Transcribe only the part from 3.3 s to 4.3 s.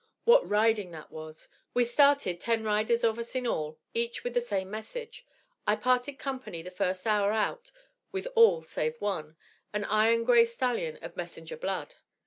in all, each